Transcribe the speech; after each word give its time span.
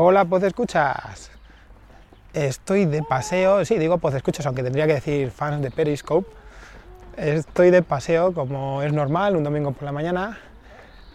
Hola, 0.00 0.24
pues 0.24 0.44
escuchas. 0.44 1.28
Estoy 2.32 2.84
de 2.84 3.02
paseo, 3.02 3.64
sí, 3.64 3.78
digo 3.78 3.98
pues 3.98 4.14
escuchas, 4.14 4.46
aunque 4.46 4.62
tendría 4.62 4.86
que 4.86 4.94
decir 4.94 5.32
fans 5.32 5.60
de 5.60 5.72
Periscope. 5.72 6.30
Estoy 7.16 7.72
de 7.72 7.82
paseo 7.82 8.32
como 8.32 8.80
es 8.80 8.92
normal, 8.92 9.34
un 9.34 9.42
domingo 9.42 9.72
por 9.72 9.82
la 9.82 9.90
mañana. 9.90 10.38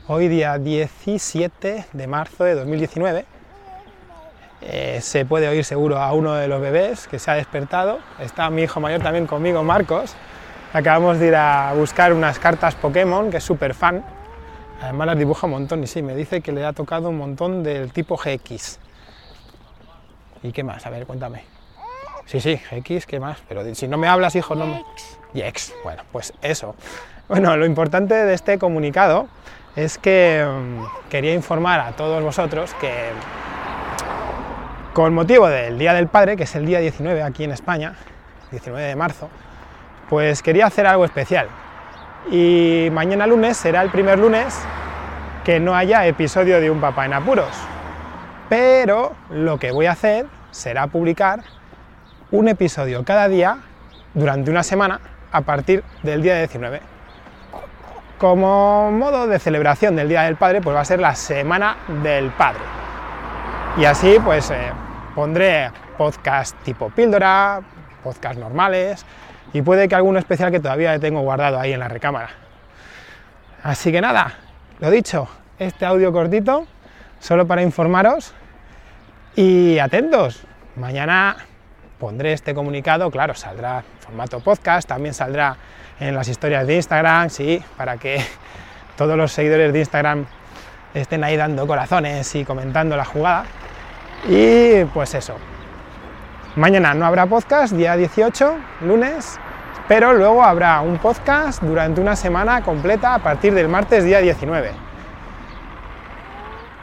Hoy 0.09 0.27
día 0.27 0.57
17 0.57 1.85
de 1.93 2.07
marzo 2.07 2.43
de 2.43 2.55
2019. 2.55 3.25
Eh, 4.63 4.99
se 5.01 5.23
puede 5.23 5.47
oír 5.47 5.63
seguro 5.63 5.97
a 5.99 6.11
uno 6.11 6.33
de 6.33 6.49
los 6.49 6.59
bebés 6.59 7.07
que 7.07 7.19
se 7.19 7.31
ha 7.31 7.35
despertado. 7.35 7.99
Está 8.19 8.49
mi 8.49 8.63
hijo 8.63 8.81
mayor 8.81 9.01
también 9.01 9.27
conmigo, 9.27 9.63
Marcos. 9.63 10.13
Acabamos 10.73 11.19
de 11.19 11.27
ir 11.27 11.35
a 11.37 11.73
buscar 11.73 12.11
unas 12.11 12.37
cartas 12.37 12.75
Pokémon, 12.75 13.31
que 13.31 13.37
es 13.37 13.45
súper 13.45 13.75
fan 13.75 14.03
Además 14.81 15.07
las 15.07 15.17
dibuja 15.17 15.47
un 15.47 15.51
montón 15.51 15.83
y 15.83 15.87
sí, 15.87 16.01
me 16.01 16.15
dice 16.15 16.41
que 16.41 16.51
le 16.51 16.65
ha 16.65 16.73
tocado 16.73 17.09
un 17.09 17.17
montón 17.17 17.63
del 17.63 17.91
tipo 17.91 18.17
GX. 18.17 18.79
¿Y 20.43 20.51
qué 20.51 20.63
más? 20.63 20.85
A 20.85 20.89
ver, 20.89 21.05
cuéntame. 21.05 21.43
Sí, 22.25 22.39
sí, 22.39 22.57
GX, 22.71 23.05
¿qué 23.05 23.19
más? 23.19 23.37
Pero 23.47 23.75
si 23.75 23.87
no 23.87 23.97
me 23.97 24.07
hablas, 24.07 24.35
hijo, 24.35 24.55
no 24.55 24.65
me... 24.65 24.83
X. 25.33 25.73
Bueno, 25.83 26.03
pues 26.11 26.33
eso. 26.41 26.75
Bueno, 27.27 27.55
lo 27.57 27.65
importante 27.65 28.13
de 28.13 28.33
este 28.33 28.59
comunicado 28.59 29.27
es 29.75 29.97
que 29.97 30.45
mm, 30.45 31.09
quería 31.09 31.33
informar 31.33 31.79
a 31.79 31.93
todos 31.93 32.21
vosotros 32.21 32.73
que 32.75 33.09
con 34.93 35.13
motivo 35.13 35.47
del 35.47 35.79
Día 35.79 35.93
del 35.93 36.07
Padre, 36.07 36.37
que 36.37 36.43
es 36.43 36.55
el 36.55 36.67
día 36.67 36.79
19 36.79 37.23
aquí 37.23 37.43
en 37.43 37.51
España, 37.51 37.95
19 38.51 38.85
de 38.85 38.95
marzo, 38.95 39.27
pues 40.09 40.43
quería 40.43 40.67
hacer 40.67 40.85
algo 40.85 41.03
especial 41.05 41.47
y 42.31 42.89
mañana 42.91 43.27
lunes 43.27 43.57
será 43.57 43.81
el 43.81 43.89
primer 43.89 44.19
lunes 44.19 44.57
que 45.43 45.59
no 45.59 45.75
haya 45.75 46.05
episodio 46.05 46.61
de 46.61 46.71
Un 46.71 46.79
Papá 46.79 47.05
en 47.05 47.13
Apuros. 47.13 47.51
Pero 48.49 49.13
lo 49.29 49.57
que 49.59 49.71
voy 49.71 49.87
a 49.87 49.91
hacer 49.91 50.25
será 50.51 50.87
publicar 50.87 51.43
un 52.31 52.47
episodio 52.47 53.03
cada 53.03 53.27
día 53.27 53.57
durante 54.13 54.51
una 54.51 54.63
semana 54.63 54.99
a 55.31 55.41
partir 55.41 55.83
del 56.03 56.21
día 56.21 56.37
19. 56.37 56.81
Como 58.17 58.91
modo 58.91 59.27
de 59.27 59.39
celebración 59.39 59.95
del 59.95 60.07
Día 60.07 60.21
del 60.21 60.37
Padre, 60.37 60.61
pues 60.61 60.75
va 60.75 60.81
a 60.81 60.85
ser 60.85 60.99
la 60.99 61.15
Semana 61.15 61.75
del 62.03 62.29
Padre. 62.31 62.61
Y 63.77 63.85
así 63.85 64.17
pues 64.23 64.49
eh, 64.51 64.71
pondré 65.15 65.71
podcast 65.97 66.55
tipo 66.63 66.89
píldora, 66.89 67.61
podcast 68.03 68.37
normales, 68.37 69.05
y 69.53 69.61
puede 69.61 69.87
que 69.87 69.95
alguno 69.95 70.19
especial 70.19 70.51
que 70.51 70.59
todavía 70.59 70.97
tengo 70.99 71.21
guardado 71.21 71.59
ahí 71.59 71.73
en 71.73 71.79
la 71.79 71.87
recámara. 71.87 72.29
Así 73.63 73.91
que 73.91 74.01
nada, 74.01 74.33
lo 74.79 74.89
dicho, 74.91 75.27
este 75.59 75.85
audio 75.85 76.11
cortito, 76.11 76.67
solo 77.19 77.47
para 77.47 77.61
informaros 77.61 78.33
y 79.35 79.79
atentos, 79.79 80.43
mañana 80.75 81.37
pondré 81.99 82.33
este 82.33 82.53
comunicado, 82.53 83.09
claro, 83.09 83.33
saldrá 83.33 83.79
en 83.79 83.99
formato 84.01 84.39
podcast, 84.41 84.87
también 84.87 85.13
saldrá 85.13 85.55
en 85.99 86.15
las 86.15 86.27
historias 86.27 86.67
de 86.67 86.75
Instagram, 86.75 87.29
sí, 87.29 87.63
para 87.77 87.97
que 87.97 88.21
todos 88.97 89.15
los 89.15 89.31
seguidores 89.31 89.71
de 89.71 89.79
Instagram 89.79 90.25
estén 90.93 91.23
ahí 91.23 91.37
dando 91.37 91.65
corazones 91.65 92.35
y 92.35 92.43
comentando 92.43 92.97
la 92.97 93.05
jugada. 93.05 93.45
Y 94.27 94.83
pues 94.85 95.13
eso. 95.15 95.35
Mañana 96.55 96.93
no 96.93 97.07
habrá 97.07 97.25
podcast, 97.25 97.73
día 97.73 97.95
18, 97.95 98.55
lunes, 98.81 99.39
pero 99.87 100.13
luego 100.13 100.43
habrá 100.43 100.81
un 100.81 100.99
podcast 100.99 101.63
durante 101.63 101.99
una 101.99 102.15
semana 102.15 102.61
completa 102.61 103.15
a 103.15 103.19
partir 103.19 103.55
del 103.55 103.67
martes 103.67 104.03
día 104.03 104.19
19. 104.19 104.69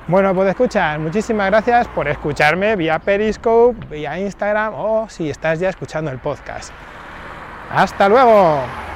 Bueno, 0.09 0.35
pues 0.35 0.49
escuchar, 0.49 0.99
muchísimas 0.99 1.47
gracias 1.51 1.87
por 1.87 2.09
escucharme 2.09 2.75
vía 2.75 2.99
Periscope, 2.99 3.87
vía 3.87 4.19
Instagram 4.19 4.75
o 4.75 5.09
si 5.09 5.31
estás 5.31 5.61
ya 5.61 5.69
escuchando 5.69 6.11
el 6.11 6.19
podcast. 6.19 6.73
¡Hasta 7.73 8.09
luego! 8.09 8.90